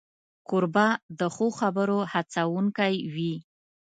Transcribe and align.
کوربه 0.49 0.87
د 1.19 1.21
ښو 1.35 1.47
خبرو 1.59 1.99
هڅونکی 2.11 2.95
وي. 3.13 3.35